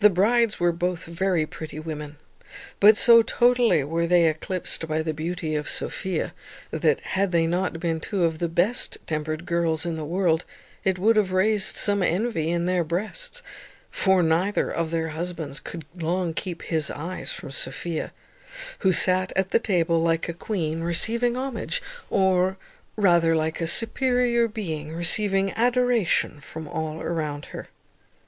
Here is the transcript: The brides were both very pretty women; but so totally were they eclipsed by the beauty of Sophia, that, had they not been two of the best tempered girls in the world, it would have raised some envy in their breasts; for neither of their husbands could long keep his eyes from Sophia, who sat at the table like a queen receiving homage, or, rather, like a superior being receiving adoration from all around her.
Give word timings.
The 0.00 0.10
brides 0.10 0.58
were 0.58 0.72
both 0.72 1.04
very 1.04 1.46
pretty 1.46 1.78
women; 1.78 2.16
but 2.80 2.96
so 2.96 3.22
totally 3.22 3.84
were 3.84 4.08
they 4.08 4.26
eclipsed 4.26 4.88
by 4.88 5.00
the 5.00 5.14
beauty 5.14 5.54
of 5.54 5.68
Sophia, 5.68 6.34
that, 6.72 6.98
had 7.02 7.30
they 7.30 7.46
not 7.46 7.78
been 7.78 8.00
two 8.00 8.24
of 8.24 8.40
the 8.40 8.48
best 8.48 8.98
tempered 9.06 9.46
girls 9.46 9.86
in 9.86 9.94
the 9.94 10.04
world, 10.04 10.44
it 10.82 10.98
would 10.98 11.14
have 11.14 11.30
raised 11.30 11.76
some 11.76 12.02
envy 12.02 12.50
in 12.50 12.66
their 12.66 12.82
breasts; 12.82 13.44
for 13.92 14.24
neither 14.24 14.68
of 14.68 14.90
their 14.90 15.10
husbands 15.10 15.60
could 15.60 15.84
long 15.94 16.34
keep 16.34 16.62
his 16.62 16.90
eyes 16.90 17.30
from 17.30 17.52
Sophia, 17.52 18.12
who 18.80 18.92
sat 18.92 19.32
at 19.36 19.52
the 19.52 19.60
table 19.60 20.02
like 20.02 20.28
a 20.28 20.34
queen 20.34 20.82
receiving 20.82 21.36
homage, 21.36 21.80
or, 22.10 22.56
rather, 22.96 23.36
like 23.36 23.60
a 23.60 23.68
superior 23.68 24.48
being 24.48 24.92
receiving 24.92 25.52
adoration 25.52 26.40
from 26.40 26.66
all 26.66 27.00
around 27.00 27.46
her. 27.54 27.68